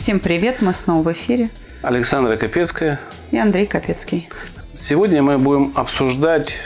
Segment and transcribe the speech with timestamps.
[0.00, 1.50] Всем привет, мы снова в эфире.
[1.82, 2.98] Александра Капецкая.
[3.32, 4.30] И Андрей Капецкий.
[4.74, 6.56] Сегодня мы будем обсуждать,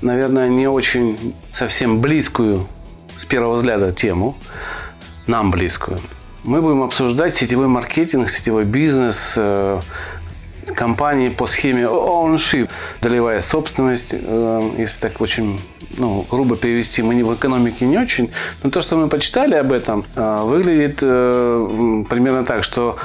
[0.00, 2.68] наверное, не очень совсем близкую
[3.16, 4.36] с первого взгляда тему,
[5.26, 5.98] нам близкую.
[6.44, 9.80] Мы будем обсуждать сетевой маркетинг, сетевой бизнес, э,
[10.76, 12.70] компании по схеме ownership,
[13.02, 15.60] долевая собственность, э, если так очень
[16.00, 18.30] ну, грубо перевести, мы не в экономике не очень,
[18.62, 22.96] но то, что мы почитали об этом, э, выглядит примерно так, что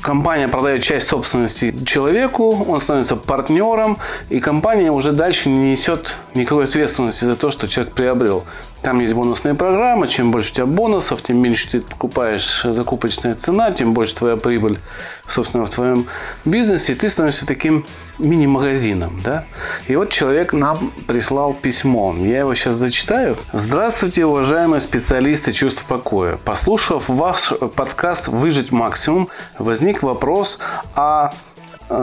[0.00, 3.98] компания продает часть собственности человеку, он становится партнером,
[4.30, 8.44] и компания уже дальше не несет никакой ответственности за то, что человек приобрел.
[8.82, 10.06] Там есть бонусные программы.
[10.08, 14.78] Чем больше у тебя бонусов, тем меньше ты покупаешь закупочная цена, тем больше твоя прибыль,
[15.26, 16.06] собственно, в твоем
[16.44, 16.92] бизнесе.
[16.92, 17.84] И ты становишься таким
[18.18, 19.20] мини-магазином.
[19.24, 19.44] Да?
[19.88, 22.14] И вот человек нам прислал письмо.
[22.18, 23.36] Я его сейчас зачитаю.
[23.52, 26.36] Здравствуйте, уважаемые специалисты чувств покоя.
[26.36, 30.58] Послушав ваш подкаст «Выжить максимум», возник вопрос
[30.94, 31.32] о а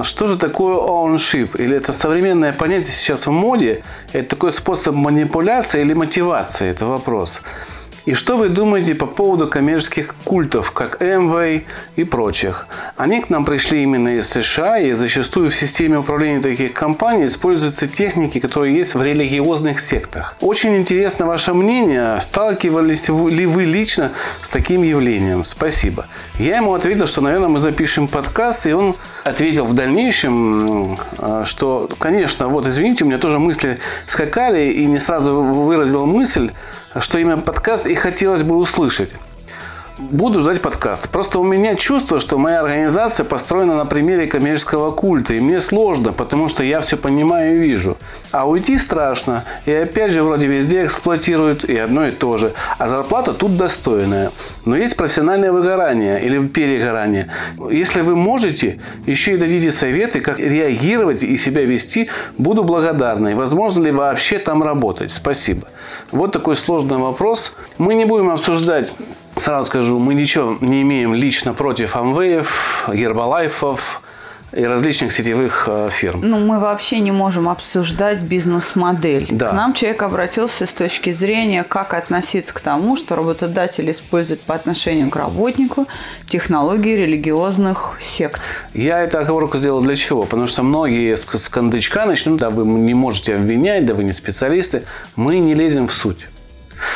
[0.04, 1.62] что же такое ownership?
[1.62, 3.84] Или это современное понятие сейчас в моде?
[4.14, 6.70] Это такой способ манипуляции или мотивации?
[6.70, 7.42] Это вопрос.
[8.06, 11.64] И что вы думаете по поводу коммерческих культов, как Amway
[11.96, 12.68] и прочих?
[12.98, 17.88] Они к нам пришли именно из США, и зачастую в системе управления таких компаний используются
[17.88, 20.38] техники, которые есть в религиозных сектах.
[20.40, 22.22] Очень интересно ваше мнение.
[22.22, 24.12] Сталкивались ли вы лично
[24.44, 25.44] с таким явлением?
[25.44, 26.06] Спасибо.
[26.38, 31.00] Я ему ответил, что, наверное, мы запишем подкаст, и он ответил в дальнейшем,
[31.44, 36.52] что, конечно, вот извините, у меня тоже мысли скакали, и не сразу выразил мысль,
[37.02, 39.16] что именно подкаст и хотелось бы услышать.
[39.98, 41.08] Буду ждать подкаст.
[41.08, 45.34] Просто у меня чувство, что моя организация построена на примере коммерческого культа.
[45.34, 47.98] И мне сложно, потому что я все понимаю и вижу.
[48.32, 49.46] А уйти страшно.
[49.66, 52.52] И опять же, вроде везде эксплуатируют и одно и то же.
[52.78, 54.34] А зарплата тут достойная.
[54.66, 57.30] Но есть профессиональное выгорание или перегорание.
[57.72, 63.30] Если вы можете, еще и дадите советы, как реагировать и себя вести, буду благодарна.
[63.30, 65.12] И возможно ли вообще там работать?
[65.12, 65.68] Спасибо.
[66.12, 67.54] Вот такой сложный вопрос.
[67.78, 68.92] Мы не будем обсуждать
[69.38, 74.02] Сразу скажу, мы ничего не имеем лично против Амвеев, Гербалайфов
[74.54, 76.22] и различных сетевых э, фирм.
[76.24, 79.28] Ну, мы вообще не можем обсуждать бизнес-модель.
[79.30, 79.50] Да.
[79.50, 84.56] К нам человек обратился с точки зрения, как относиться к тому, что работодатель использует по
[84.56, 85.88] отношению к работнику
[86.30, 88.42] технологии религиозных сект.
[88.74, 90.24] Я эту оговорку сделал для чего?
[90.24, 94.84] Потому что многие с кондычка начнут, да, вы не можете обвинять, да вы не специалисты.
[95.18, 96.28] Мы не лезем в суть.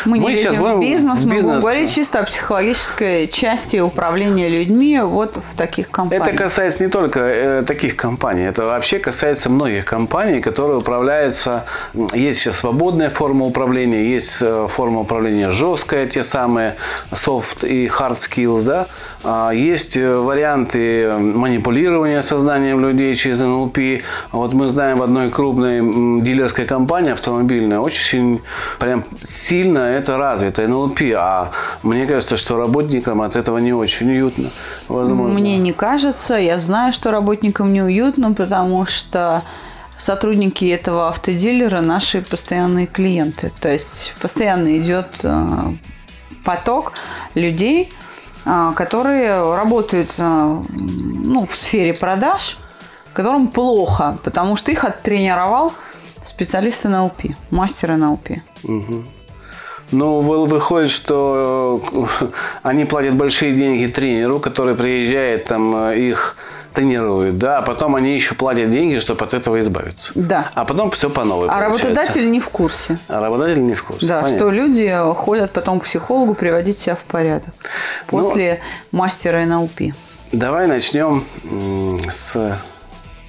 [0.06, 4.50] Мы, мы не лезем в бизнес, в мы будем говорить чисто о психологической части управления
[4.50, 6.28] людьми вот в таких компаниях.
[6.28, 11.66] Это касается не только э, таких компаний, это вообще касается многих компаний, которые управляются.
[12.14, 16.76] Есть сейчас свободная форма управления, есть э, форма управления жесткая, те самые
[17.12, 18.88] soft и hard skills, да.
[19.24, 23.80] А, есть э, варианты манипулирования сознанием людей через НЛП.
[24.32, 28.42] Вот мы знаем в одной крупной дилерской компании автомобильной очень
[28.80, 31.02] прям сильно это развито, НЛП.
[31.16, 31.52] А
[31.84, 34.50] мне кажется, что работникам от этого не очень уютно.
[34.88, 35.38] Возможно.
[35.38, 36.36] Мне не кажется.
[36.36, 39.44] Я знаю, что работникам не уютно, потому что
[39.98, 43.52] сотрудники этого автодилера наши постоянные клиенты.
[43.60, 45.74] То есть постоянно идет э,
[46.44, 46.94] поток
[47.36, 47.92] людей,
[48.46, 52.58] а, которые работают а, ну, в сфере продаж,
[53.14, 55.74] которым плохо, потому что их оттренировал
[56.24, 58.30] специалист НЛП, мастер НЛП.
[58.64, 59.04] Угу.
[59.92, 62.26] Ну, выходит, что э,
[62.64, 66.36] они платят большие деньги тренеру, который приезжает, там э, их
[66.74, 70.12] тренируют, да, а потом они еще платят деньги, чтобы от этого избавиться.
[70.14, 70.52] Да.
[70.54, 71.48] А потом все по новой.
[71.48, 71.88] А получается.
[71.88, 73.00] работодатель не в курсе.
[73.08, 74.06] А работодатель не в курсе.
[74.06, 74.38] Да, Понятно.
[74.38, 77.54] что люди ходят потом к психологу приводить себя в порядок
[78.08, 79.96] после ну, мастера НЛП.
[80.32, 81.26] Давай начнем
[82.08, 82.60] с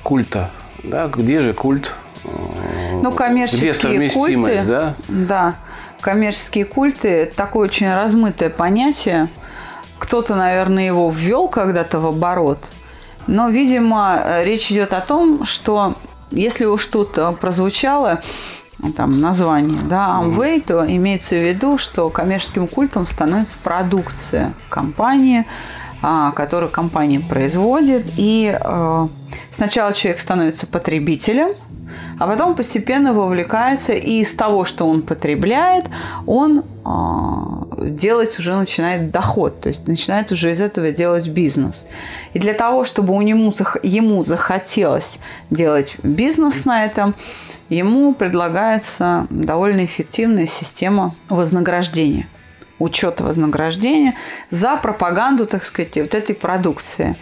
[0.02, 0.50] культа.
[0.84, 1.92] Да, где же культ?
[3.02, 4.62] Ну, коммерческие где культы.
[4.66, 4.94] Да?
[5.08, 5.54] да,
[6.00, 9.28] коммерческие культы– это такое очень размытое понятие.
[9.98, 12.70] Кто-то, наверное, его ввел когда-то в оборот–
[13.30, 15.94] но, видимо, э, речь идет о том, что
[16.32, 18.22] если уж тут э, прозвучало
[18.78, 25.46] ну, там название, да, Amway, то имеется в виду, что коммерческим культом становится продукция компании,
[26.02, 28.06] а, который компания производит.
[28.16, 29.08] И э,
[29.50, 31.50] сначала человек становится потребителем,
[32.20, 35.86] а потом постепенно вовлекается, и из того, что он потребляет,
[36.26, 41.86] он э, делать уже начинает доход, то есть начинает уже из этого делать бизнес.
[42.34, 45.18] И для того, чтобы у него, ему захотелось
[45.48, 47.14] делать бизнес на этом,
[47.70, 52.28] ему предлагается довольно эффективная система вознаграждения
[52.78, 54.14] учета вознаграждения
[54.50, 57.16] за пропаганду, так сказать, вот этой продукции,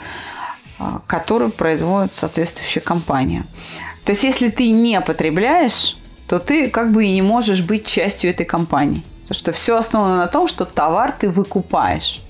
[0.78, 3.44] а, которую производит соответствующая компания.
[4.08, 5.94] То есть, если ты не потребляешь,
[6.28, 9.02] то ты как бы и не можешь быть частью этой компании.
[9.24, 12.22] Потому что все основано на том, что товар ты выкупаешь.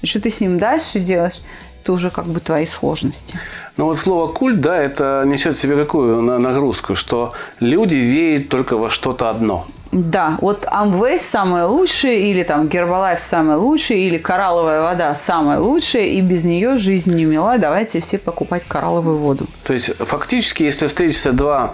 [0.00, 1.40] И что ты с ним дальше делаешь,
[1.82, 3.38] это уже как бы твои сложности.
[3.76, 8.78] Ну вот слово культ, да, это несет в себе какую нагрузку, что люди верят только
[8.78, 9.66] во что-то одно.
[9.96, 16.04] Да, вот Amway самое лучшее, или там Гербалайф самое лучшее, или коралловая вода самая лучшая,
[16.04, 19.46] и без нее жизнь не мила, давайте все покупать коралловую воду.
[19.64, 21.72] То есть, фактически, если встретятся два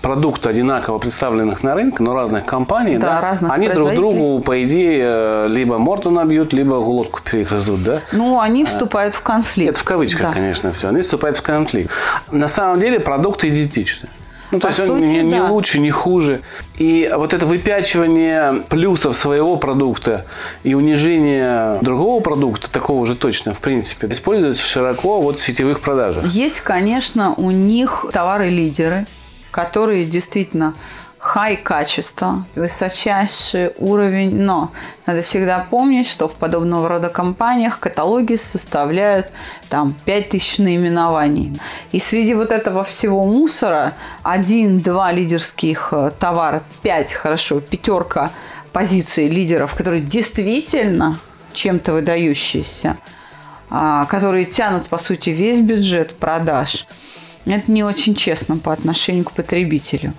[0.00, 4.62] продукта одинаково представленных на рынке, но разных компаний, да, да разных они друг другу, по
[4.62, 8.00] идее, либо морду набьют, либо глотку перегрызут, да?
[8.12, 9.70] Ну, они вступают в конфликт.
[9.70, 10.32] Это в кавычках, да.
[10.32, 10.88] конечно, все.
[10.88, 11.90] Они вступают в конфликт.
[12.30, 14.08] На самом деле продукты идентичны.
[14.50, 16.40] Ну, то По есть сути, он не, не лучше, не хуже.
[16.76, 20.26] И вот это выпячивание плюсов своего продукта
[20.64, 26.26] и унижение другого продукта, такого же точно, в принципе, используется широко вот в сетевых продажах.
[26.26, 29.06] Есть, конечно, у них товары-лидеры,
[29.50, 30.74] которые действительно
[31.20, 34.72] хай качество, высочайший уровень, но
[35.06, 39.30] надо всегда помнить, что в подобного рода компаниях каталоги составляют
[39.68, 41.60] там 5000 наименований.
[41.92, 48.30] И среди вот этого всего мусора один-два лидерских э, товара, пять, хорошо, пятерка
[48.72, 51.18] позиций лидеров, которые действительно
[51.52, 52.96] чем-то выдающиеся,
[53.68, 56.86] а, которые тянут, по сути, весь бюджет продаж–
[57.46, 60.12] это не очень честно по отношению к потребителю.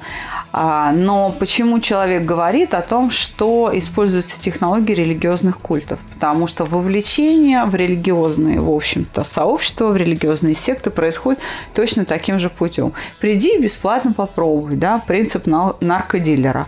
[0.54, 6.00] А, но почему человек говорит о том, что используются технологии религиозных культов?
[6.14, 11.40] Потому что вовлечение в религиозные, в общем-то, сообщества, в религиозные секты происходит
[11.74, 12.94] точно таким же путем.
[13.20, 16.68] Приди и бесплатно попробуй, да, принцип наркодилера.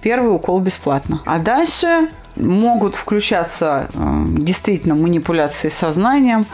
[0.00, 1.20] Первый укол бесплатно.
[1.24, 6.46] А дальше могут включаться э, действительно манипуляции сознанием,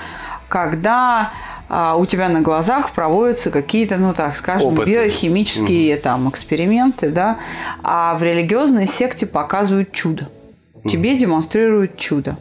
[0.49, 1.31] когда
[1.71, 4.91] а, у тебя на глазах проводятся какие-то, ну так скажем, Опыты.
[4.91, 6.03] биохимические угу.
[6.03, 7.39] там эксперименты, да,
[7.85, 10.29] а в религиозной секте показывают чудо.
[10.85, 12.37] Тебе демонстрируют чудо.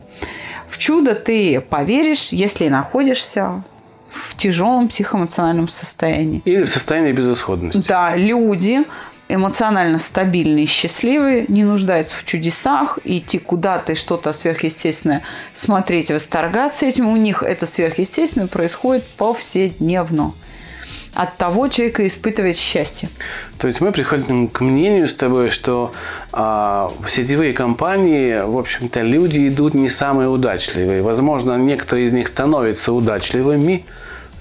[0.68, 3.64] В чудо ты поверишь, если находишься
[4.08, 6.42] в тяжелом психоэмоциональном состоянии.
[6.46, 7.84] Или в состоянии безысходности.
[7.88, 8.84] Да, люди
[9.30, 15.22] эмоционально стабильные и счастливые, не нуждаются в чудесах, идти куда-то и что-то сверхъестественное
[15.54, 17.08] смотреть, восторгаться этим.
[17.08, 20.34] У них это сверхъестественное происходит повседневно.
[21.14, 23.10] От того человека испытывает счастье.
[23.58, 25.92] То есть мы приходим к мнению с тобой, что
[26.32, 31.02] а, в сетевые компании, в общем-то, люди идут не самые удачливые.
[31.02, 33.86] Возможно, некоторые из них становятся удачливыми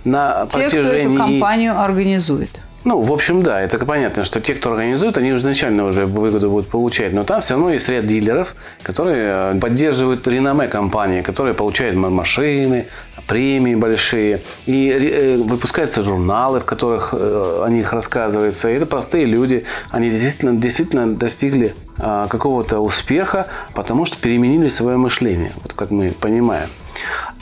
[0.05, 1.03] на Те, протяжении...
[1.03, 2.61] кто эту компанию организует.
[2.85, 6.69] Ну, в общем, да, это понятно, что те, кто организует, они изначально уже выгоду будут
[6.69, 7.13] получать.
[7.13, 12.87] Но там все равно есть ряд дилеров, которые э, поддерживают реноме компании, которые получают машины,
[13.27, 14.43] премии большие.
[14.67, 18.71] И э, выпускаются журналы, в которых э, о них рассказывается.
[18.71, 19.65] И это простые люди.
[19.91, 26.69] Они действительно, действительно достигли какого-то успеха, потому что переменили свое мышление, вот как мы понимаем.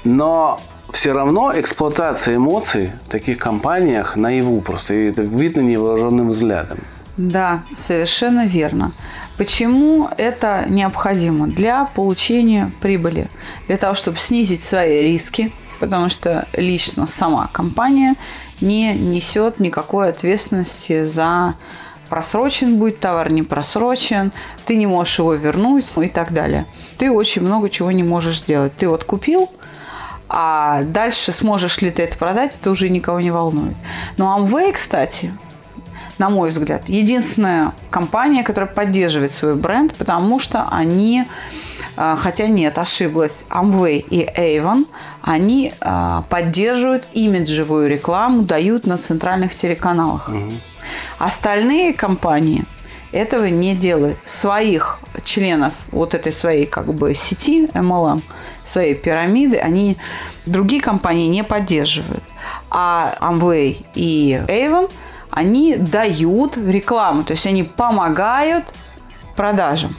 [0.03, 4.95] Но все равно эксплуатация эмоций в таких компаниях наяву просто.
[4.95, 6.79] И это видно невооруженным взглядом.
[7.17, 8.93] Да, совершенно верно.
[9.39, 11.47] Почему это необходимо?
[11.47, 13.29] Для получения прибыли.
[13.69, 15.51] Для того, чтобы снизить свои риски,
[15.81, 18.17] потому что лично сама компания
[18.61, 21.55] не несет никакой ответственности за
[22.09, 24.33] просрочен будет товар, не просрочен,
[24.65, 26.67] ты не можешь его вернуть и так далее.
[26.97, 28.77] Ты очень много чего не можешь сделать.
[28.77, 29.51] Ты вот купил–
[30.29, 33.75] а дальше сможешь ли ты это продать, это уже никого не волнует.
[34.17, 35.33] Но Amway, кстати,
[36.19, 41.27] на мой взгляд, единственная компания, которая поддерживает свой бренд, потому что они,
[41.97, 44.87] а, хотя нет, ошиблась, Amway и Avon,
[45.23, 50.29] они а, поддерживают имиджевую рекламу, дают на центральных телеканалах.
[50.29, 50.53] Угу.
[51.19, 52.65] Остальные компании
[53.17, 54.19] этого не делают.
[54.25, 58.23] Своих членов вот этой своей как бы сети MLM
[58.63, 59.97] своей пирамиды, они
[60.45, 62.25] другие компании не поддерживают.
[62.71, 64.91] А Amway и Avon,
[65.31, 68.75] они дают рекламу, то есть они помогают
[69.37, 69.97] продажам.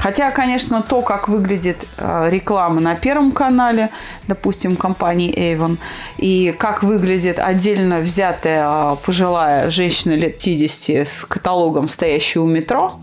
[0.00, 3.90] Хотя, конечно, то, как выглядит э, реклама на Первом канале,
[4.26, 5.76] допустим, компании Avon,
[6.16, 12.94] и как выглядит отдельно взятая э, пожилая женщина лет 50 с каталогом, стоящей у метро,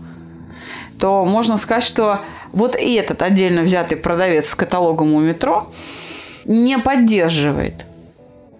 [0.98, 2.20] то можно сказать, что
[2.52, 5.70] вот этот отдельно взятый продавец с каталогом у метро
[6.46, 7.86] не поддерживает,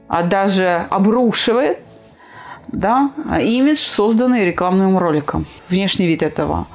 [0.07, 1.79] а даже обрушивает
[2.69, 5.45] да, имидж, созданный рекламным роликом.
[5.69, 6.69] Внешний вид этого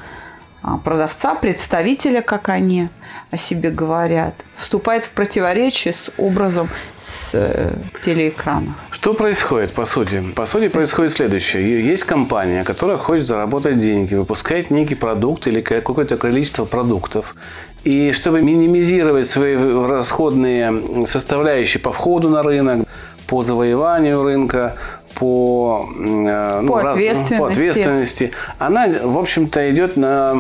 [0.84, 2.90] продавца, представителя, как они
[3.32, 8.76] о себе говорят, вступает в противоречие с образом с э, телеэкрана.
[8.92, 10.22] Что происходит, по сути?
[10.36, 11.86] По сути, происходит следующее.
[11.86, 17.36] Есть компания, которая хочет заработать деньги, выпускает некий продукт или какое-то количество продуктов.
[17.84, 22.88] И чтобы минимизировать свои расходные составляющие по входу на рынок,
[23.28, 24.76] по завоеванию рынка,
[25.16, 27.38] по, э, ну, по, раз, ответственности.
[27.38, 28.32] по ответственности.
[28.60, 30.36] Она, в общем-то, идет на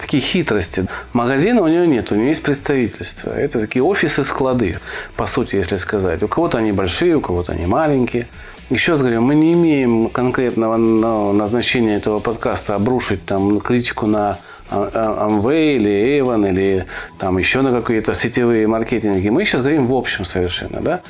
[0.00, 0.86] такие хитрости.
[1.12, 3.30] Магазина у нее нет, у нее есть представительство.
[3.30, 4.78] Это такие офисы-склады,
[5.16, 6.22] по сути, если сказать.
[6.22, 8.26] У кого-то они большие, у кого-то они маленькие.
[8.70, 14.38] Еще раз говорю, мы не имеем конкретного назначения этого подкаста обрушить там критику на
[14.70, 16.86] Amway или Avon или
[17.18, 19.28] там еще на какие-то сетевые маркетинги.
[19.28, 21.00] Мы сейчас говорим в общем совершенно, да.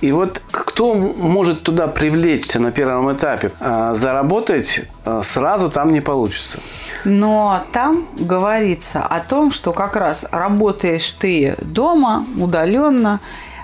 [0.00, 6.00] И вот кто может туда привлечься на первом этапе, а, заработать а, сразу там не
[6.00, 6.60] получится.
[7.04, 13.20] Но там говорится о том, что как раз работаешь ты дома, удаленно,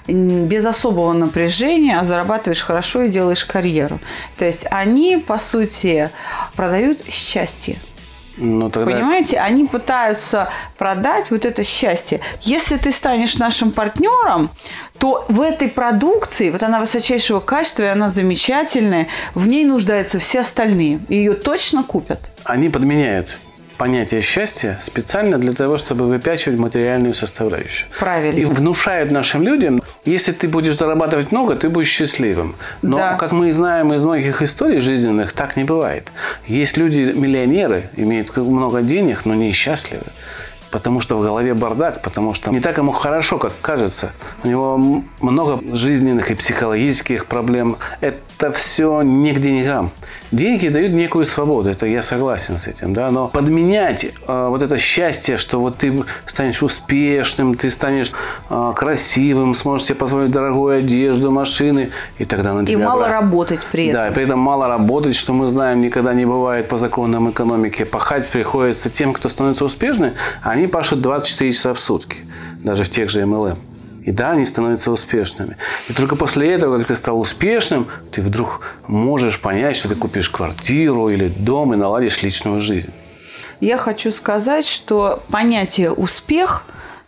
[0.06, 4.00] без особого напряжения, а зарабатываешь хорошо и делаешь карьеру.
[4.36, 6.10] То есть они, по сути,
[6.54, 7.78] продают счастье.
[8.36, 8.90] Ну, тогда...
[8.90, 12.20] Понимаете, они пытаются продать вот это счастье.
[12.40, 14.50] Если ты станешь нашим партнером,
[14.98, 20.40] то в этой продукции, вот она высочайшего качества, и она замечательная, в ней нуждаются все
[20.40, 21.00] остальные.
[21.08, 22.30] И ее точно купят.
[22.44, 23.36] Они подменяют
[23.76, 27.88] понятие счастья специально для того, чтобы выпячивать материальную составляющую.
[27.98, 28.38] Правильно.
[28.38, 32.54] И внушают нашим людям, если ты будешь зарабатывать много, ты будешь счастливым.
[32.82, 33.16] Но, да.
[33.16, 36.12] как мы знаем из многих историй жизненных, так не бывает.
[36.46, 40.04] Есть люди-миллионеры, имеют много денег, но не счастливы
[40.74, 44.10] потому что в голове бардак, потому что не так ему хорошо, как кажется.
[44.42, 47.76] У него много жизненных и психологических проблем.
[48.00, 49.92] Это все не к деньгам.
[50.34, 54.78] Деньги дают некую свободу, это я согласен с этим, да, но подменять э, вот это
[54.78, 58.12] счастье, что вот ты станешь успешным, ты станешь
[58.50, 62.72] э, красивым, сможешь себе позволить дорогую одежду, машины, и тогда на тебя...
[62.72, 63.12] И мало брать.
[63.12, 64.00] работать при этом.
[64.00, 67.84] Да, и при этом мало работать, что мы знаем, никогда не бывает по законам экономики.
[67.84, 72.24] Пахать приходится тем, кто становится успешным, они они пашут 24 часа в сутки,
[72.62, 73.58] даже в тех же MLM.
[74.04, 75.56] И да, они становятся успешными.
[75.88, 80.28] И только после этого, как ты стал успешным, ты вдруг можешь понять, что ты купишь
[80.28, 82.90] квартиру или дом и наладишь личную жизнь.
[83.60, 86.64] Я хочу сказать, что понятие «успех»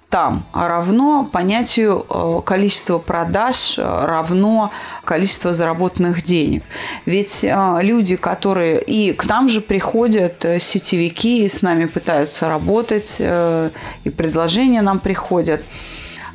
[0.08, 4.70] там равно понятию э, количества продаж, э, равно
[5.04, 6.62] количество заработанных денег.
[7.04, 13.16] Ведь э, люди, которые и к нам же приходят сетевики и с нами пытаются работать,
[13.18, 15.62] и предложения нам приходят.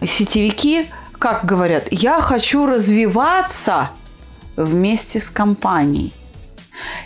[0.03, 0.87] Сетевики,
[1.19, 3.89] как говорят, я хочу развиваться
[4.55, 6.13] вместе с компанией.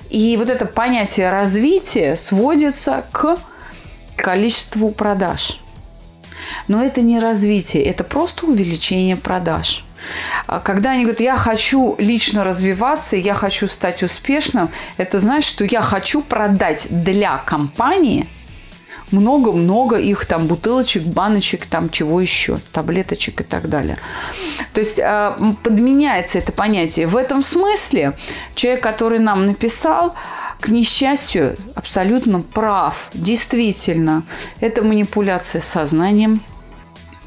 [0.10, 3.38] И вот это понятие развития сводится к
[4.16, 5.60] количеству продаж–
[6.68, 9.84] но это не развитие, это просто увеличение продаж.
[10.46, 15.66] А когда они говорят, я хочу лично развиваться, я хочу стать успешным, это значит, что
[15.66, 18.28] я хочу продать для компании
[19.12, 23.98] много-много их там бутылочек, баночек, там чего еще, таблеточек и так далее.
[24.74, 27.08] То есть а, подменяется это понятие.
[27.08, 28.14] В этом смысле
[28.56, 30.16] человек, который нам написал,
[30.60, 33.10] к несчастью, абсолютно прав.
[33.14, 34.24] Действительно,
[34.62, 36.42] это манипуляция сознанием,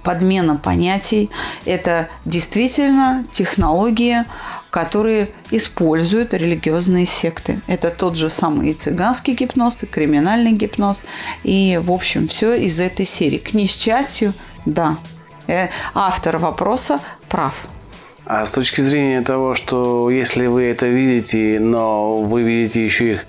[0.03, 1.31] подмена понятий.
[1.65, 4.25] Это действительно технологии,
[4.71, 7.61] которые используют религиозные секты.
[7.67, 11.05] Это тот же самый и цыганский гипноз, и криминальный гипноз.
[11.45, 13.39] И, в общем, все из этой серии.
[13.39, 14.35] К несчастью,
[14.67, 14.99] да.
[15.47, 17.55] Э, автор вопроса прав.
[18.27, 23.27] А с точки зрения того, что если вы это видите, но вы видите еще их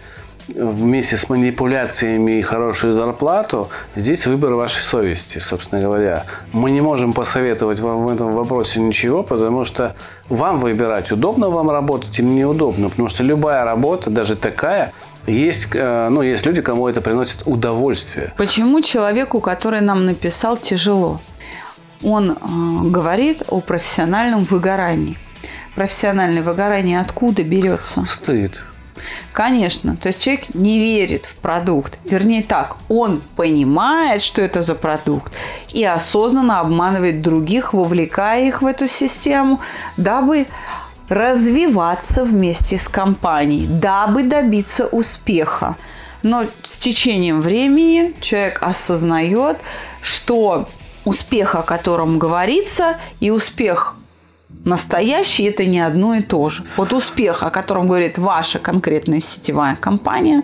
[0.55, 6.25] вместе с манипуляциями и хорошую зарплату, здесь выбор вашей совести, собственно говоря.
[6.51, 9.95] Мы не можем посоветовать вам в этом вопросе ничего, потому что
[10.29, 12.89] вам выбирать, удобно вам работать или неудобно.
[12.89, 14.93] Потому что любая работа, даже такая,
[15.27, 18.33] есть, э, ну, есть люди, кому это приносит удовольствие.
[18.37, 21.19] Почему человеку, который нам написал, тяжело?
[22.03, 22.35] Он э,
[22.89, 25.17] говорит о профессиональном выгорании.
[25.75, 28.05] Профессиональное выгорание откуда берется?
[28.05, 28.61] Стыд
[29.33, 29.95] Конечно.
[29.95, 31.99] То есть человек не верит в продукт.
[32.05, 35.33] Вернее так, он понимает, что это за продукт,
[35.73, 39.59] и осознанно обманывает других, вовлекая их в эту систему,
[39.97, 40.47] дабы
[41.09, 45.75] развиваться вместе с компанией, дабы добиться успеха.
[46.21, 49.57] Но с течением времени человек осознает,
[50.01, 50.67] что
[51.05, 53.95] успех, о котором говорится, и успех
[54.69, 56.63] настоящий– это не одно и то же.
[56.77, 60.43] Вот успех, о котором говорит ваша конкретная сетевая компания,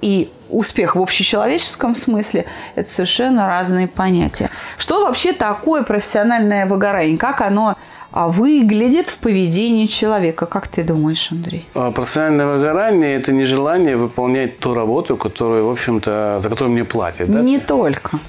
[0.00, 2.44] и успех в общечеловеческом смысле–
[2.74, 4.50] это совершенно разные понятия.
[4.76, 7.16] Что вообще такое профессиональное выгорание?
[7.16, 7.76] Как оно
[8.12, 10.46] а, выглядит в поведении человека?
[10.46, 11.66] Как ты думаешь, Андрей?
[11.74, 17.30] А, Профессиональное выгорание– это нежелание выполнять ту работу, которую, в общем-то, за которую мне платят.
[17.30, 17.40] Да?
[17.40, 18.20] Не только.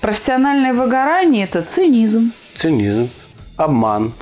[0.00, 2.32] Профессиональное выгорание– это цинизм.
[2.54, 3.08] Цинизм,
[3.56, 4.12] обман.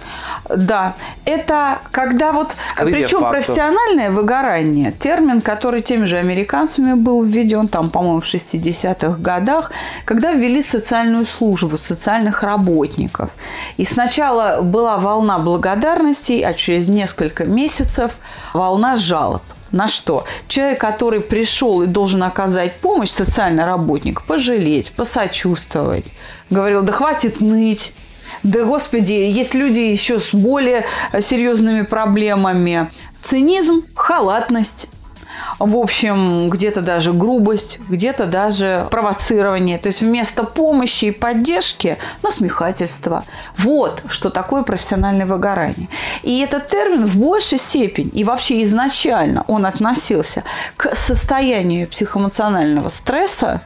[0.48, 3.46] Да, это когда вот, Скрытие причем фактов.
[3.46, 9.72] профессиональное выгорание, термин, который теми же американцами был введен, там, по-моему, в 60-х годах,
[10.04, 13.30] когда ввели социальную службу, социальных работников.
[13.76, 18.12] И сначала была волна благодарностей, а через несколько месяцев
[18.52, 19.42] волна жалоб.
[19.72, 20.24] На что?
[20.46, 26.06] Человек, который пришел и должен оказать помощь, социальный работник, пожалеть, посочувствовать.
[26.48, 27.92] Говорил, да хватит ныть,
[28.44, 30.84] да, господи, есть люди еще с более
[31.20, 32.90] серьезными проблемами.
[33.22, 34.86] Цинизм, халатность.
[35.58, 39.78] В общем, где-то даже грубость, где-то даже провоцирование.
[39.78, 43.24] То есть вместо помощи и поддержки насмехательство.
[43.56, 45.88] Вот что такое профессиональное выгорание.
[46.22, 50.44] И этот термин в большей степени и вообще изначально он относился
[50.76, 53.62] к состоянию психоэмоционального стресса,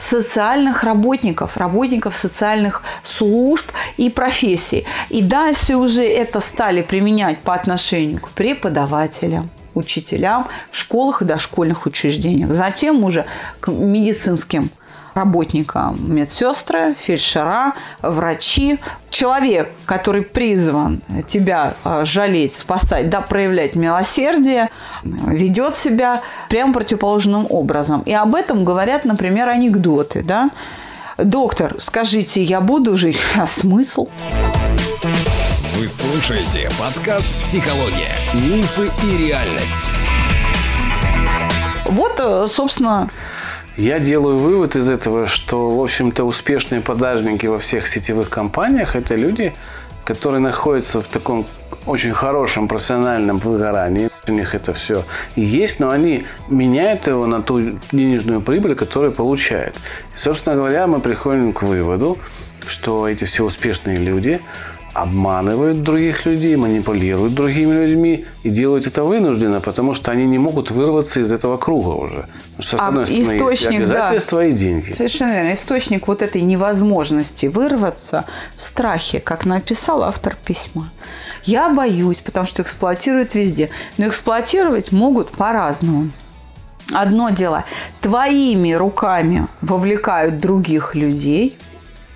[0.00, 4.84] социальных работников, работников социальных служб и профессий.
[5.10, 11.86] И дальше уже это стали применять по отношению к преподавателям учителям в школах и дошкольных
[11.86, 12.50] учреждениях.
[12.50, 13.24] Затем уже
[13.60, 14.70] к медицинским
[15.14, 18.78] работникам, медсестры, фельдшера, врачи.
[19.08, 24.70] Человек, который призван тебя э, жалеть, спасать, да, проявлять милосердие,
[25.02, 28.02] ведет себя прям противоположным образом.
[28.02, 30.22] И об этом говорят, например, анекдоты.
[30.22, 30.50] Да?
[31.18, 33.18] Доктор, скажите, я буду жить?
[33.36, 34.08] А смысл?
[35.76, 38.14] Вы слушаете подкаст «Психология.
[38.34, 39.88] Мифы и реальность».
[41.86, 43.08] Вот, э, собственно,
[43.76, 49.14] Я делаю вывод из этого, что, в общем-то, успешные продажники во всех сетевых компаниях– это
[49.14, 49.54] люди,
[50.04, 51.46] которые находятся в таком
[51.86, 54.10] очень хорошем профессиональном выгорании.
[54.28, 55.04] У них это все
[55.36, 59.76] есть, но они меняют его на ту денежную прибыль, которую получают.
[60.14, 62.18] И, собственно говоря, мы приходим к выводу,
[62.66, 64.40] что эти все успешные люди
[64.94, 70.70] обманывают других людей, манипулируют другими людьми и делают это вынужденно, потому что они не могут
[70.70, 72.28] вырваться из этого круга уже.
[72.56, 73.84] Потому что, с А одной стороны, есть источник, да.
[73.84, 74.92] обязательства и деньги.
[74.92, 75.52] Совершенно верно.
[75.52, 78.24] Источник вот этой невозможности вырваться
[78.56, 80.90] в страхе, как написал автор письма.
[81.44, 83.70] Я боюсь, потому что эксплуатируют везде.
[83.96, 86.10] Но эксплуатировать могут по-разному.
[86.92, 87.64] Одно дело,
[88.00, 91.56] твоими руками вовлекают других людей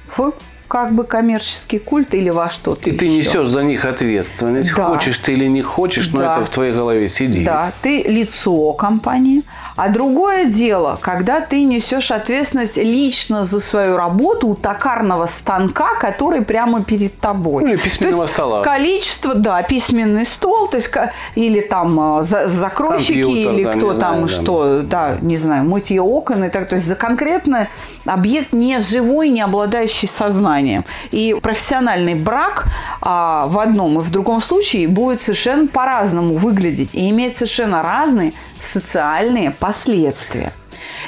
[0.06, 0.32] в
[0.68, 3.28] как бы коммерческий культ или во что-то И ты еще.
[3.30, 4.74] несешь за них ответственность.
[4.74, 4.88] Да.
[4.88, 6.36] Хочешь ты или не хочешь, но Да.
[6.36, 7.44] это в твоей голове сидит.
[7.44, 9.42] Да, ты лицо компании.
[9.76, 16.42] А другое дело, когда ты несешь ответственность лично за свою работу у токарного станка, который
[16.42, 17.64] прямо перед тобой.
[17.64, 18.62] Ну, или письменного То есть стола.
[18.62, 20.90] Количество, да, письменный стол, то есть
[21.34, 24.28] или там а, за- закройщики, Компьютер, или да, кто там знаю, да.
[24.28, 26.68] что, да, не знаю, мытье окон и так.
[26.68, 27.66] То есть за конкретный
[28.04, 30.84] объект не живой, не обладающий сознанием.
[31.10, 32.66] И профессиональный брак
[33.00, 38.34] а, в одном и в другом случае будет совершенно по-разному выглядеть и иметь совершенно разные
[38.64, 40.52] социальные последствия.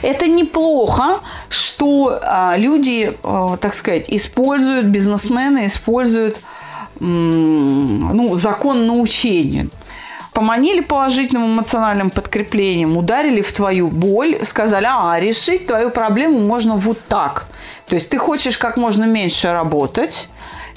[0.03, 6.41] Это неплохо, что а, люди, а, так сказать, используют, бизнесмены используют
[6.99, 9.69] ну, закон научения.
[10.33, 16.99] Поманили положительным эмоциональным подкреплением, ударили в твою боль, сказали, а, решить твою проблему можно вот
[17.09, 17.47] так.
[17.87, 20.29] То есть ты хочешь как можно меньше работать,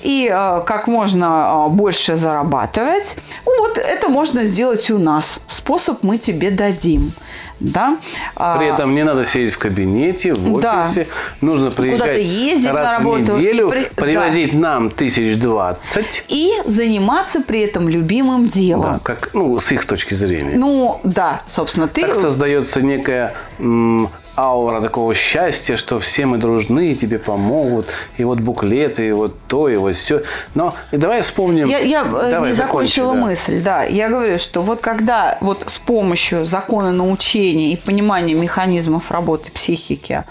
[0.02, 3.18] и э, как можно э, больше зарабатывать.
[3.46, 5.40] Вот это можно сделать у нас.
[5.48, 7.12] Способ мы тебе дадим.
[7.60, 7.98] Да?
[8.38, 10.86] А, При этом не надо сидеть в кабинете, в Да.
[10.86, 11.08] офисе.
[11.42, 16.24] Нужно приезжать Куда-то ездить раз на работу в неделю, при- привозить нам тысяч двадцать.
[16.30, 18.94] И заниматься при этом любимым делом.
[18.94, 20.54] Да, как, ну, с их точки зрения.
[20.56, 22.04] Ну, да, собственно, ты...
[22.08, 24.10] Так создается некая м,
[24.40, 29.70] аура такого счастья, что все мы дружны, тебе помогут, и вот буклеты, и вот то,
[29.70, 30.22] и вот все.
[30.56, 31.68] Но давай вспомним...
[31.68, 33.28] Я, я э, давай, не закончила закончи, да.
[33.28, 33.84] мысль, да.
[33.84, 40.24] Я говорю, что вот когда вот с помощью закона научения и понимания механизмов работы психики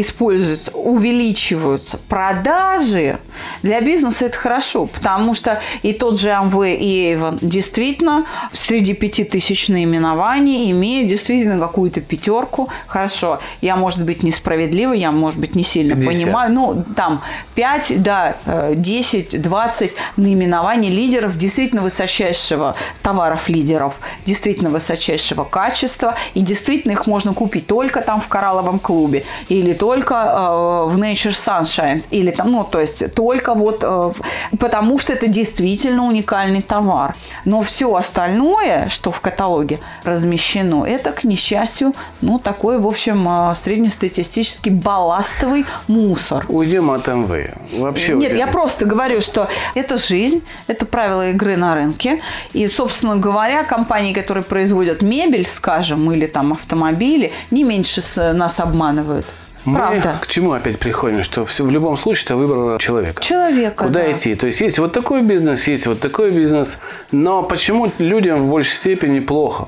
[0.00, 3.18] используются, увеличиваются продажи,
[3.62, 9.24] для бизнеса это хорошо, потому что и тот же Amway, и Avon действительно среди пяти
[9.24, 12.68] тысяч наименований имеют действительно какую-то пятерку.
[12.86, 16.12] Хорошо, я, может быть, несправедлива, я, может быть, не сильно 50.
[16.12, 17.22] понимаю, ну, там
[17.54, 26.40] 5, да, э, 10, 20 наименований лидеров действительно высочайшего товаров лидеров, действительно высочайшего качества, и
[26.40, 32.04] действительно их можно купить только там в коралловом клубе, или только э, в Nature Sunshine,
[32.10, 34.10] или там, ну, то есть только вот, э,
[34.58, 37.14] потому что это действительно уникальный товар.
[37.44, 43.54] Но все остальное, что в каталоге размещено, это, к несчастью, ну, такой, в общем, э,
[43.54, 46.44] среднестатистический балластовый мусор.
[46.48, 47.54] Уйдем от МВ.
[47.78, 48.36] Вообще Нет, уйдем.
[48.36, 52.20] я просто говорю, что это жизнь, это правила игры на рынке.
[52.52, 59.26] И, собственно говоря, компании, которые производят мебель, скажем, или там автомобили, не меньше нас обманывают.
[59.66, 60.18] Мы Правда.
[60.22, 61.24] к чему опять приходим?
[61.24, 63.20] Что в любом случае это выбор человека.
[63.22, 64.12] Человека, Куда да.
[64.12, 64.36] идти?
[64.36, 66.78] То есть есть вот такой бизнес, есть вот такой бизнес.
[67.10, 69.66] Но почему людям в большей степени плохо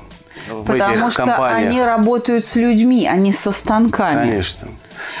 [0.49, 1.69] в Потому этих что компаниях?
[1.69, 4.21] они работают с людьми, а не со станками.
[4.21, 4.69] Конечно.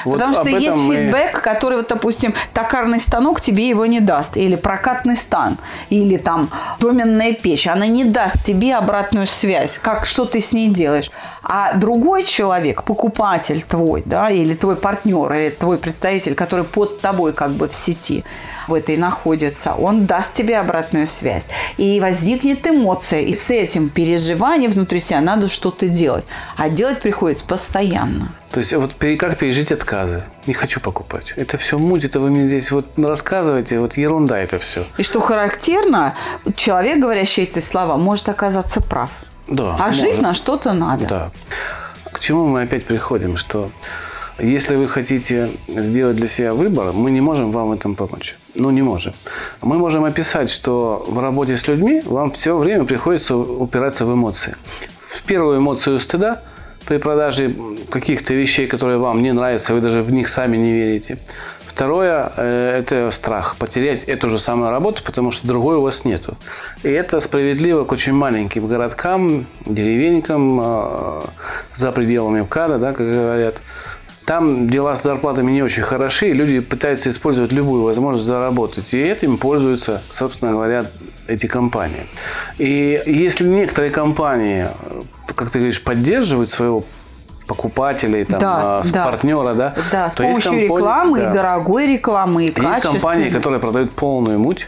[0.05, 4.37] Вот Потому что есть мы- фидбэк, который, вот, допустим, токарный станок тебе его не даст,
[4.37, 5.57] или прокатный стан,
[5.89, 10.69] или там доменная печь, она не даст тебе обратную связь, как что ты с ней
[10.69, 11.11] делаешь.
[11.43, 17.33] А другой человек, покупатель твой, да, или твой партнер, или твой представитель, который под тобой
[17.33, 18.23] как бы в сети
[18.69, 21.47] в этой находится, он даст тебе обратную связь.
[21.77, 26.25] И возникнет эмоция, и с этим переживанием внутри себя надо что-то делать.
[26.55, 28.29] А делать приходится постоянно.
[28.51, 30.23] То есть вот как пережить отказы?
[30.47, 31.33] Не хочу покупать.
[31.35, 34.85] Это все муть, это вы мне здесь вот рассказываете, вот ерунда это все.
[34.97, 36.15] И что характерно,
[36.55, 39.09] человек, говорящий эти слова, может оказаться прав.
[39.47, 39.77] Да.
[39.79, 40.21] А жить может.
[40.21, 41.05] на что-то надо.
[41.07, 41.31] Да.
[42.11, 43.69] К чему мы опять приходим, что
[44.41, 48.37] если вы хотите сделать для себя выбор, мы не можем вам в этом помочь.
[48.55, 49.13] Ну, не можем.
[49.61, 54.55] Мы можем описать, что в работе с людьми вам все время приходится упираться в эмоции.
[54.99, 56.41] В первую эмоцию стыда
[56.85, 57.55] при продаже
[57.89, 61.17] каких-то вещей, которые вам не нравятся, вы даже в них сами не верите.
[61.65, 66.35] Второе э,– это страх потерять эту же самую работу, потому что другой у вас нету.
[66.83, 71.21] И это справедливо к очень маленьким городкам, деревенькам, э,
[71.75, 73.55] за пределами МКАДа, да, как говорят.
[74.29, 78.85] Там дела с зарплатами не очень хороши, и люди пытаются использовать любую возможность заработать.
[78.91, 80.85] И этим пользуются, собственно говоря,
[81.25, 82.05] эти компании.
[82.59, 84.67] И если некоторые компании,
[85.33, 86.83] как ты говоришь, поддерживают своего
[87.47, 89.05] покупателей, там, Да, а, с да.
[89.05, 91.29] партнера, да, Да, с помощью компании- рекламы, да.
[91.31, 94.67] и дорогой рекламы, и Есть компании, которые продают полную муть.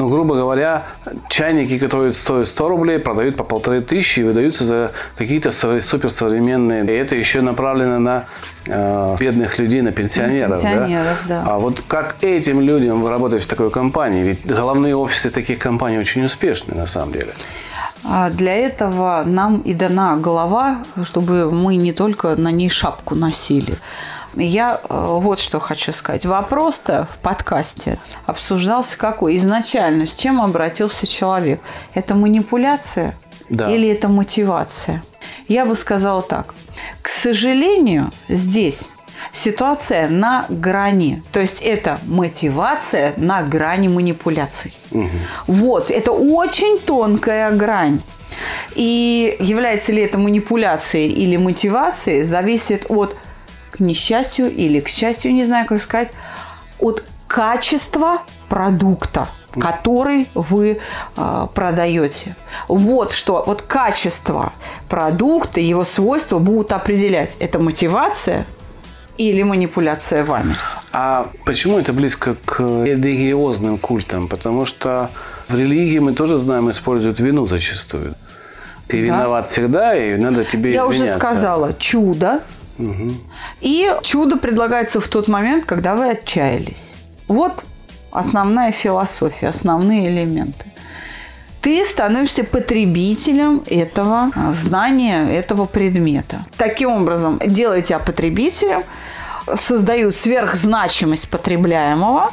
[0.00, 0.84] Ну, грубо говоря,
[1.28, 6.86] чайники, которые стоят 100 рублей, продают по полторы тысячи и выдаются за какие-то совре- суперсовременные.
[6.86, 8.24] И это еще направлено на
[8.66, 10.52] э, бедных людей, на пенсионеров.
[10.52, 10.70] да?
[10.70, 11.44] пенсионеров, да.
[11.46, 14.22] А вот как этим людям работать в такой компании?
[14.22, 17.34] Ведь головные офисы таких компаний очень успешны на самом деле.
[18.02, 23.74] А Для этого нам и дана голова, чтобы мы не только на ней шапку носили.
[24.34, 26.24] Я э, вот что хочу сказать.
[26.26, 29.36] Вопрос-то в подкасте обсуждался какой?
[29.36, 31.60] Изначально с чем обратился человек?
[31.94, 33.16] Это манипуляция
[33.48, 33.70] Да.
[33.70, 35.02] или это мотивация?
[35.48, 36.54] Я бы сказала так.
[37.02, 38.90] К сожалению, здесь
[39.32, 41.22] ситуация на грани.
[41.32, 44.76] То есть это мотивация на грани манипуляций.
[45.46, 48.00] Вот, это очень тонкая грань.
[48.74, 53.16] И является ли это манипуляцией или мотивацией, зависит от,
[53.70, 56.10] к несчастью или к счастью, не знаю, как сказать,
[56.78, 59.28] от качества продукта
[59.58, 60.78] который вы
[61.16, 62.36] э, продаете.
[62.68, 64.52] Вот что, вот качество
[64.88, 67.36] продукта, его свойства будут определять.
[67.40, 68.46] Это мотивация
[69.18, 70.54] или манипуляция вами.
[70.92, 74.28] А почему это близко к религиозным культам?
[74.28, 75.10] Потому что
[75.48, 78.14] в религии мы тоже знаем, используют вину зачастую.
[78.86, 79.16] Ты Да.
[79.16, 81.18] виноват всегда, и надо тебе Я уже извиняться.
[81.18, 82.40] сказала, чудо.
[83.60, 86.94] И чудо предлагается в тот момент, когда вы отчаялись.
[87.28, 87.64] Вот
[88.10, 90.66] основная философия, основные элементы.
[91.60, 96.46] Ты становишься потребителем этого а, знания, этого предмета.
[96.56, 98.82] Таким образом, делая тебя потребителем,
[99.54, 102.32] создают сверхзначимость потребляемого,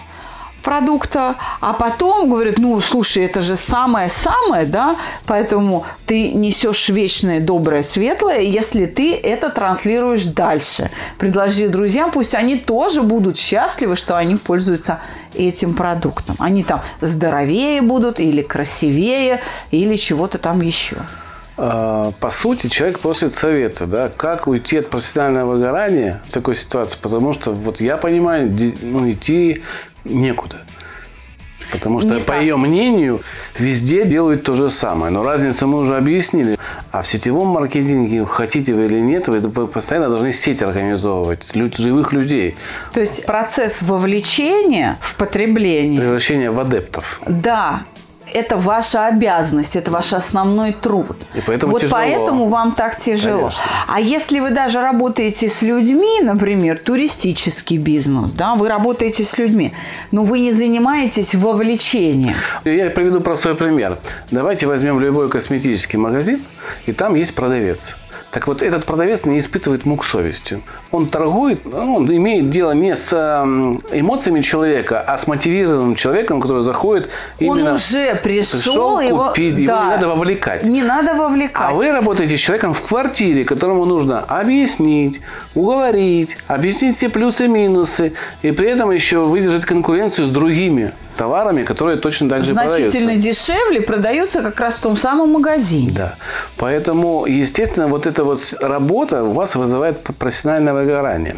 [0.67, 7.83] продукта, а потом говорит, ну, слушай, это же самое-самое, да, поэтому ты несешь вечное, доброе,
[7.83, 10.91] светлое, если ты это транслируешь дальше.
[11.17, 14.99] Предложи друзьям, пусть они тоже будут счастливы, что они пользуются
[15.33, 16.35] этим продуктом.
[16.37, 19.39] Они там здоровее будут или красивее,
[19.71, 20.97] или чего-то там еще.
[21.57, 26.97] А, по сути, человек просит совета, да, как уйти от профессионального выгорания в такой ситуации,
[27.01, 29.63] потому что, вот я понимаю, ну, идти
[30.05, 30.57] некуда.
[31.71, 32.41] Потому что, Не по так.
[32.43, 33.21] ее мнению,
[33.59, 35.11] везде делают то же самое.
[35.11, 36.57] Но разницу мы уже объяснили.
[36.93, 41.75] А в сетевом маркетинге, хотите вы или нет, вы вы постоянно должны сеть организовывать, люд-
[41.75, 42.55] живых людей,
[42.93, 47.19] То есть процесс вовлечения в потребление превращение в адептов.
[47.27, 47.81] Да,
[48.33, 51.15] это ваша обязанность, это ваш основной труд.
[51.33, 51.97] И поэтому вот тяжело.
[51.97, 53.37] поэтому вам так тяжело.
[53.37, 53.63] Конечно.
[53.87, 59.73] А если вы даже работаете с людьми, например, туристический бизнес, да, вы работаете с людьми,
[60.11, 62.35] но вы не занимаетесь вовлечением.
[62.65, 63.97] Я приведу простой пример.
[64.31, 66.43] Давайте возьмем любой косметический магазин,
[66.85, 67.95] и там есть продавец.
[68.31, 70.61] Так вот, этот продавец не испытывает мук совести.
[70.91, 76.39] Он торгует, ну, он имеет дело не с м, эмоциями человека, а с мотивированным человеком,
[76.39, 77.71] который заходит именно...
[77.71, 80.63] Он уже пришел, пришел его, купить, его да, не надо вовлекать.
[80.63, 81.67] Не надо вовлекать.
[81.69, 85.19] А вы работаете с человеком в квартире, которому нужно объяснить,
[85.55, 91.63] уговорить, объяснить все плюсы и минусы, и при этом еще выдержать конкуренцию с другими товарами,
[91.63, 93.19] которые точно так же Значительно продаются.
[93.19, 95.91] дешевле продаются как раз в том самом магазине.
[95.91, 96.15] Да.
[96.57, 101.35] Поэтому, естественно, вот эта вот работа у вас вызывает профессиональное выгорание.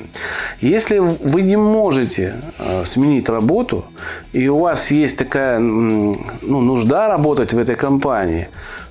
[0.62, 3.86] Если вы не можете э, сменить работу,
[4.34, 8.48] и у вас есть такая ну, нужда работать в этой компании,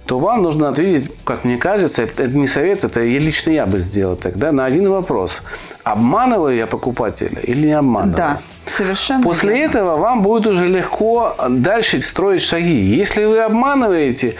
[0.08, 3.66] то вам нужно ответить, как мне кажется, это, это не совет, это я, лично я
[3.66, 5.42] бы сделал тогда, на один вопрос.
[5.84, 8.16] Обманываю я покупателя или не обманываю?
[8.16, 9.70] Да, совершенно После верно.
[9.70, 12.96] этого вам будет уже легко дальше строить шаги.
[13.00, 14.34] Если вы обманываете,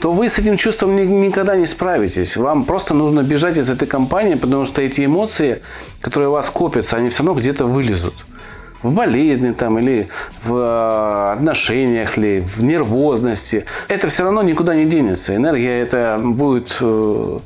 [0.00, 2.36] то вы с этим чувством ни- никогда не справитесь.
[2.36, 5.60] Вам просто нужно бежать из этой компании, потому что эти эмоции,
[6.00, 8.14] которые у вас копятся, они все равно где-то вылезут.
[8.82, 10.08] В болезни там, или
[10.42, 13.66] в э, отношениях, или в нервозности.
[13.88, 15.36] Это все равно никуда не денется.
[15.36, 16.78] Энергия это будет...
[16.80, 17.38] э,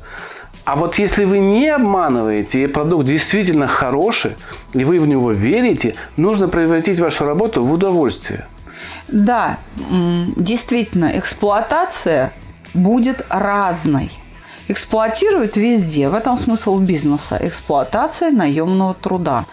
[0.63, 4.31] а вот если вы не обманываете, и продукт действительно хороший,
[4.73, 8.45] и вы в него верите, нужно превратить вашу работу в удовольствие.
[9.09, 9.57] Да,
[10.37, 12.31] действительно, эксплуатация
[12.75, 14.11] будет разной.
[14.67, 16.09] Эксплуатируют везде.
[16.09, 17.37] В этом смысл бизнеса.
[17.41, 19.45] Эксплуатация наемного труда.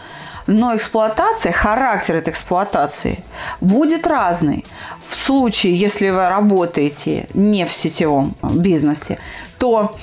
[0.46, 3.22] Но эксплуатация, характер этой эксплуатации
[3.60, 4.64] будет разный.
[5.08, 9.18] В случае, если вы работаете не в сетевом бизнесе,
[9.58, 9.96] то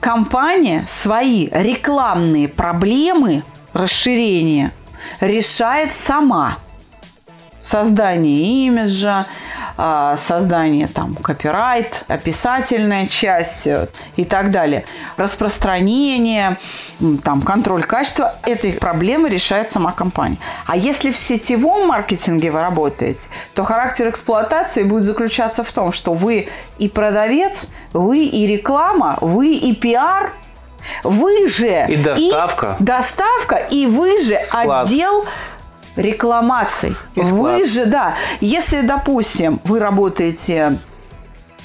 [0.00, 3.42] компания свои рекламные проблемы
[3.74, 4.72] расширения
[5.20, 6.56] решает сама
[7.66, 9.26] создание имиджа,
[9.76, 14.84] а, создание там копирайт, описательная часть э, и так далее,
[15.16, 16.58] распространение,
[17.24, 20.38] там контроль качества, эти проблемы решает сама компания.
[20.66, 26.12] А если в сетевом маркетинге вы работаете, то характер эксплуатации будет заключаться в том, что
[26.14, 26.48] вы
[26.78, 30.32] и продавец, вы и реклама, вы и пиар,
[31.02, 32.76] вы же И доставка.
[32.78, 34.86] доставка, и вы же Склад.
[34.86, 35.24] отдел
[35.96, 36.96] рекламаций.
[37.14, 37.66] И Вы склад.
[37.66, 40.78] же, да, если, допустим, вы работаете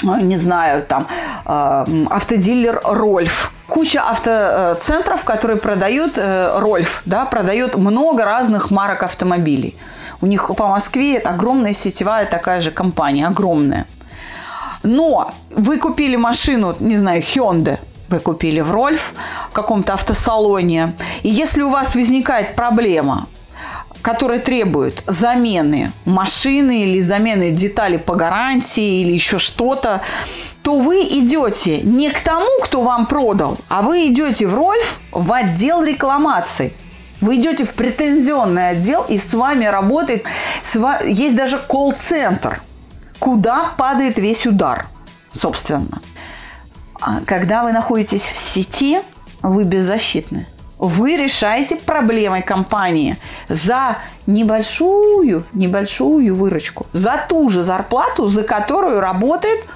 [0.04, 1.08] ну, не знаю, там,
[1.46, 3.52] э, автодилер Рольф.
[3.68, 9.76] Куча автоцентров, которые продают э, Рольф, да, продают много разных марок автомобилей.
[10.22, 13.86] У них по Москве это огромная сетевая такая же компания, огромная.
[14.84, 17.78] Но вы купили машину, не знаю, Hyundai,
[18.10, 19.14] вы купили в Рольф,
[19.50, 23.28] в каком-то автосалоне, и если у вас возникает проблема,
[24.02, 30.02] которая требует замены машины или замены деталей по гарантии или еще что-то,
[30.64, 35.32] то вы идете не к тому, кто вам продал, а вы идете в Рольф в
[35.34, 36.74] отдел рекламаций.
[37.20, 40.26] Вы идете в претензионный отдел, и с вами работает,
[41.06, 42.62] есть даже колл-центр,
[43.20, 44.88] куда падает весь удар,
[45.30, 46.02] собственно.
[47.00, 49.02] А Когда вы находитесь в сети,
[49.44, 50.48] вы беззащитны.
[50.82, 53.16] Вы решаете проблемы компании
[53.48, 59.68] за небольшую, небольшую выручку, за ту же зарплату, за которую работает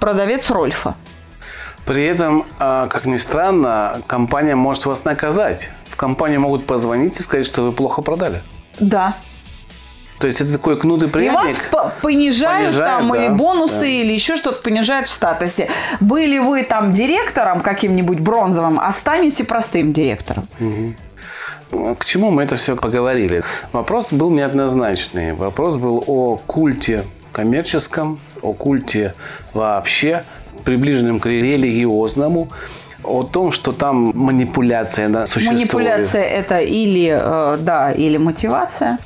[0.00, 0.94] продавец Рольфа.
[1.84, 5.68] При этом, а, как ни странно, компания может вас наказать.
[5.90, 8.40] В компанию могут позвонить и сказать, что вы плохо продали.
[8.80, 9.16] Да.
[10.18, 11.70] То есть это такой кнут и И вас пряник.
[11.70, 13.86] по- понижают, Понижают, там да, или бонусы, да.
[13.86, 15.68] или еще что-то понижают в статусе.
[16.00, 20.48] Были вы там директором каким-нибудь бронзовым, а станете простым директором.
[21.70, 23.42] К чему мы это все поговорили?
[23.72, 25.32] Вопрос был неоднозначный.
[25.34, 29.14] Вопрос был о культе коммерческом, о культе
[29.52, 30.24] вообще,
[30.64, 32.48] приближенном к религиозному,
[33.04, 35.60] о том, что там манипуляция да, существует.
[35.60, 38.98] Манипуляция это или э, да, или мотивация.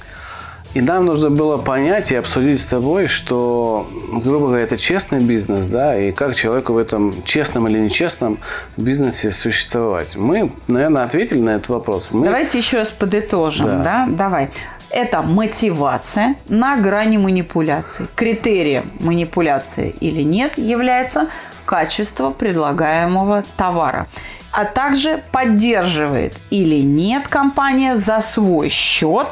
[0.74, 5.66] И нам нужно было понять и обсудить с тобой, что, грубо говоря, это честный бизнес,
[5.66, 8.38] да, и как человеку в этом честном или нечестном
[8.78, 10.16] бизнесе существовать.
[10.16, 12.08] Мы, наверное, ответили на этот вопрос.
[12.10, 12.24] Мы...
[12.24, 13.82] Давайте еще раз подытожим, да?
[13.82, 14.06] Да.
[14.08, 14.50] Давай.
[14.88, 18.06] Это мотивация на грани манипуляции.
[18.14, 21.28] Критерием манипуляции или нет является
[21.66, 24.06] качество предлагаемого товара
[24.52, 29.26] а также поддерживает или нет компания за свой счет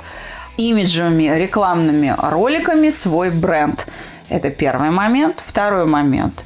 [0.56, 3.86] имиджевыми рекламными роликами свой бренд.
[4.28, 5.42] Это первый момент.
[5.44, 6.44] Второй момент.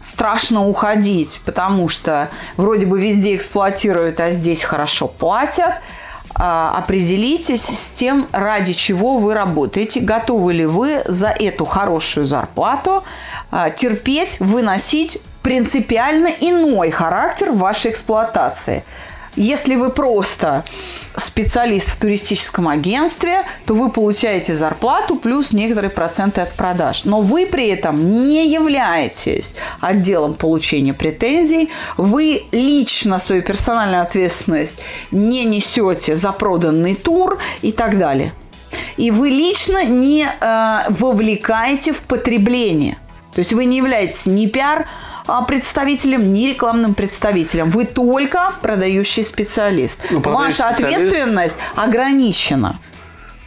[0.00, 5.74] Страшно уходить, потому что вроде бы везде эксплуатируют, а здесь хорошо платят.
[6.34, 10.00] А, Определитесь с тем, ради чего вы работаете.
[10.00, 13.04] Готовы ли вы за эту хорошую зарплату
[13.50, 18.84] а, терпеть, выносить принципиально иной характер вашей эксплуатации.
[19.36, 20.64] Если вы просто
[21.16, 27.04] специалист в туристическом агентстве, то вы получаете зарплату плюс некоторые проценты от продаж.
[27.04, 31.70] Но вы при этом не являетесь отделом получения претензий.
[31.96, 34.78] Вы лично свою персональную ответственность
[35.10, 38.32] не несете за проданный тур и так далее.
[38.96, 42.98] И вы лично не э, вовлекаете в потребление.
[43.34, 44.86] То есть вы не являетесь ни пиар
[45.46, 47.70] представителем, ни рекламным представителем.
[47.70, 49.98] Вы только продающий специалист.
[50.10, 52.78] Ну, продающий Ваша специалист- ответственность ограничена.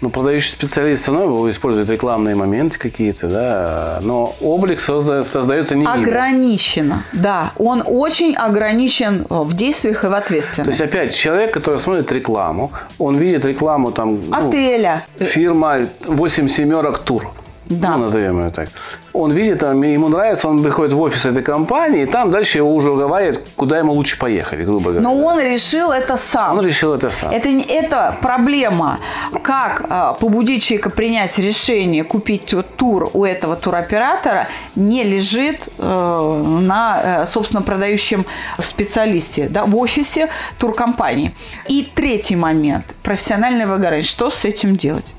[0.02, 5.84] Ну, продающий специалист все равно использует рекламные моменты какие-то, да, но облик созда- создается не
[5.84, 5.88] им.
[5.90, 7.04] Ограничена.
[7.14, 10.82] Да, он очень ограничен э, в действиях и в То есть, ответственности.
[10.84, 14.20] опять, человек, который смотрит рекламу, он видит рекламу там...
[14.30, 15.06] ну, Отеля.
[15.20, 17.32] фирма 8 семерок тур.
[17.66, 17.92] Да.
[17.92, 18.70] Ну, назовем ее так.
[19.14, 22.90] Он видит, ему нравится, он приходит в офис этой компании, и там дальше его уже
[22.90, 25.02] уговаривают, куда ему лучше поехать, грубо говоря.
[25.02, 26.58] Но он решил это сам.
[26.58, 27.32] Он решил это сам.
[27.32, 29.00] Это, это проблема,
[29.44, 36.44] как а, побудить человека принять решение купить вот тур у этого туроператора, не лежит э,
[36.62, 38.26] на, э, собственно, продающем
[38.58, 41.34] специалисте да, в офисе туркомпании.
[41.68, 44.04] И третий момент– профессиональное выгорание.
[44.04, 45.14] Что с этим делать?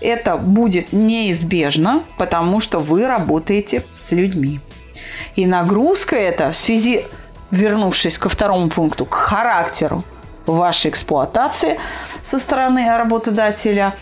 [0.00, 4.60] Это будет неизбежно, потому что вы работаете с людьми.
[5.36, 7.04] И нагрузка это в связи,
[7.50, 10.02] вернувшись ко второму пункту, к характеру
[10.46, 11.78] вашей эксплуатации
[12.22, 13.94] со стороны работодателя,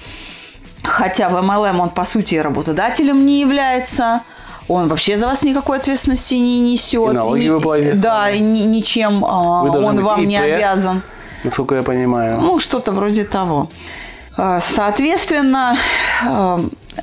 [0.82, 4.20] хотя в MLM он по сути и работодателем не является,
[4.68, 7.11] он вообще за вас никакой ответственности не несет.
[7.12, 10.42] И налоги ни- вы Да, и ни- ничем а, Вы он вам не ИП.
[10.42, 11.02] обязан.
[11.44, 12.38] Насколько я понимаю.
[12.40, 13.68] Ну, что-то вроде того.
[14.38, 15.77] А, Соответственно,
[16.24, 16.59] э,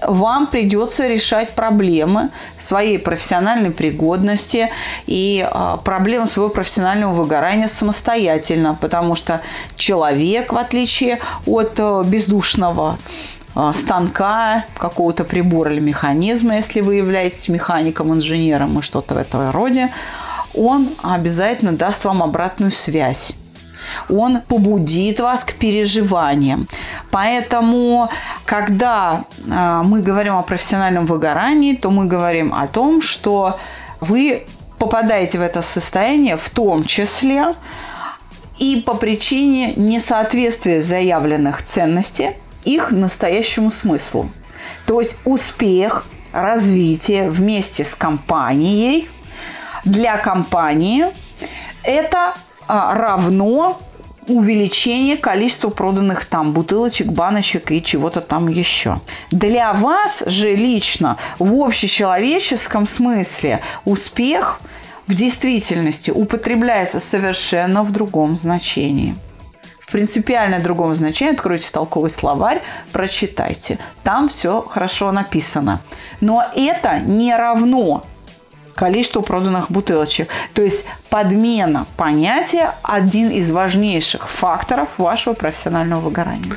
[0.07, 4.69] вам придется решать проблемы своей профессиональной пригодности
[5.05, 9.41] и а, проблемы своего профессионального выгорания самостоятельно, потому что
[9.75, 12.97] человек, в отличие от бездушного
[13.53, 19.51] а, станка, какого-то прибора или механизма, если вы являетесь механиком, инженером и что-то в этом
[19.51, 19.93] роде,
[20.53, 23.33] он обязательно даст вам обратную связь
[24.09, 26.67] он побудит вас к переживаниям.
[27.11, 28.09] Поэтому,
[28.45, 33.59] когда а, мы говорим о профессиональном выгорании, то мы говорим о том, что
[34.01, 34.45] вы
[34.79, 37.55] попадаете в это состояние в том числе
[38.59, 42.31] и по причине несоответствия заявленных ценностей
[42.63, 44.29] их настоящему смыслу.
[44.85, 49.09] То есть успех, развитие вместе с компанией
[49.85, 51.05] для компании
[51.83, 52.33] это
[52.67, 53.79] равно
[54.27, 58.99] увеличение количества проданных там бутылочек, баночек и чего-то там еще.
[59.31, 64.59] Для вас же лично в общечеловеческом смысле успех
[65.07, 69.15] в действительности употребляется совершенно в другом значении.
[69.79, 73.77] В принципиально другом значении откройте толковый словарь, прочитайте.
[74.03, 75.79] Там все хорошо написано.
[76.21, 78.03] Но это не равно
[78.75, 80.27] количеству проданных бутылочек.
[80.53, 86.55] То есть подмена понятия– один из важнейших факторов вашего профессионального выгорания.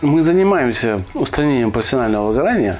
[0.00, 2.78] Мы занимаемся устранением профессионального выгорания,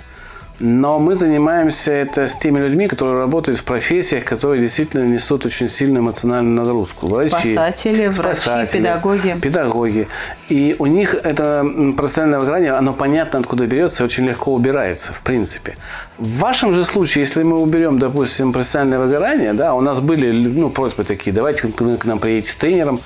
[0.61, 5.69] но мы занимаемся это с теми людьми, которые работают в профессиях, которые действительно несут очень
[5.69, 7.07] сильную эмоциональную нагрузку.
[7.07, 9.37] Врачи, Спасатели, врачи, педагоги.
[9.41, 10.09] Педагоги.
[10.49, 11.65] И у них это
[11.97, 15.77] профессиональное выгорание, оно понятно, откуда берется, и очень легко убирается, в принципе.
[16.19, 20.71] В вашем же случае, если мы уберем, допустим, профессиональное выгорание, да, у нас были ну,
[20.71, 23.01] просьбы такие, давайте вы к нам приедете с тренером,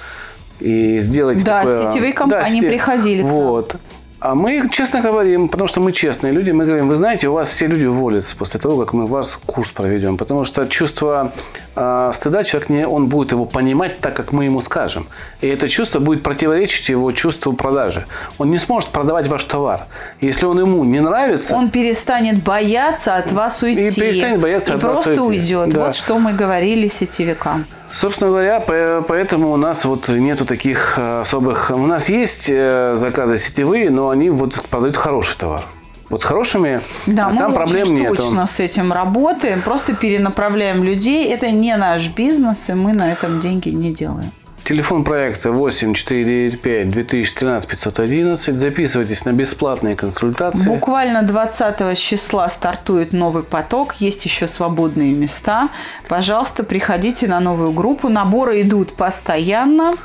[0.60, 3.34] и сделать Да, такое- сетевые компании сети- приходили к нам.
[3.34, 3.76] Вот.
[4.24, 7.48] А мы честно говорим, потому что мы честные люди, мы говорим, вы знаете, у вас
[7.48, 10.16] все люди уволятся после того, как мы вас курс проведем.
[10.16, 11.32] Потому что чувство
[11.74, 15.08] а, стыда человек не, он будет его понимать так, как мы ему скажем.
[15.40, 18.06] И это чувство будет противоречить его чувству продажи.
[18.38, 19.86] Он не сможет продавать ваш товар.
[20.20, 23.90] Если он ему не нравится, Он перестанет бояться от вас уйти.
[23.92, 25.56] перестанет бояться И от вас просто уйти.
[25.56, 25.74] уйдет.
[25.74, 25.86] Да.
[25.86, 27.66] Вот что мы говорили сетевикам.
[27.92, 31.70] Собственно говоря, по- поэтому у нас вот нету таких э, особых...
[31.70, 35.62] У нас есть э, заказы сетевые, но они вот продают хороший товар.
[36.08, 38.16] Вот с хорошими Да, а мы там проблем очень нет.
[38.16, 41.32] точно с этим работаем, просто перенаправляем людей.
[41.32, 44.30] Это не наш бизнес, и мы на этом деньги не делаем.
[44.64, 48.56] Телефон проекта 8495 2013 511.
[48.56, 50.68] Записывайтесь на бесплатные консультации.
[50.68, 55.68] Буквально 20 числа стартует новый поток, есть еще свободные места.
[56.08, 58.08] Пожалуйста, приходите на новую группу.
[58.08, 59.96] Наборы идут постоянно.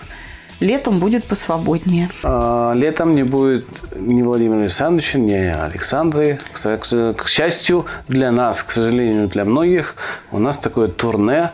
[0.60, 2.10] Летом будет посвободнее.
[2.24, 6.40] А, Летом не будет ни Владимира Александровича, ни Александры.
[6.52, 9.96] К счастью, для нас, к сожалению, для многих,
[10.32, 11.52] у нас такое турне.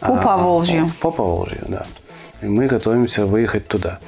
[0.00, 0.90] По а, Поволжью.
[0.98, 1.84] По Поволжью, да.
[2.42, 3.98] И мы готовимся выехать туда.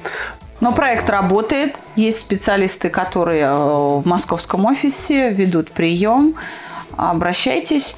[0.59, 1.79] Но проект работает.
[1.95, 6.35] Есть специалисты, которые э, в московском офисе ведут прием.
[6.97, 7.95] Обращайтесь.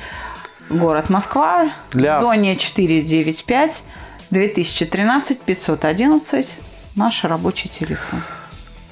[0.69, 1.69] Город Москва.
[1.91, 3.83] Для- В зоне 495
[4.31, 6.59] 2013 511.
[6.95, 8.21] Наш рабочий телефон.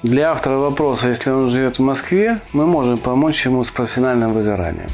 [0.02, 4.90] Для автора вопроса, если он живет в Москве, мы можем помочь ему с профессиональным выгоранием.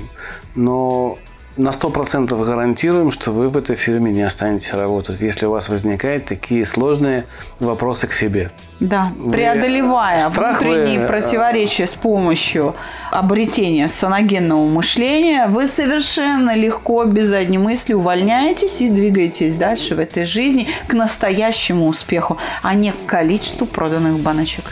[0.54, 1.16] Но
[1.58, 6.24] на 100% гарантируем, что вы в этой фирме не останетесь работать, если у вас возникают
[6.24, 7.24] такие сложные
[7.58, 8.50] вопросы к себе.
[8.80, 12.76] Да, Вы- преодолевая страх вы, внутренние э, противоречия с помощью
[13.10, 20.24] обретения саногенного мышления, вы совершенно легко, без задней мысли увольняетесь и двигаетесь дальше в этой
[20.24, 24.64] жизни к настоящему успеху, а не к количеству проданных баночек.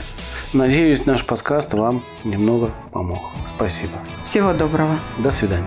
[0.52, 3.32] Надеюсь, наш подкаст вам немного помог.
[3.56, 3.98] Спасибо.
[4.24, 5.00] Всего доброго.
[5.18, 5.66] До свидания.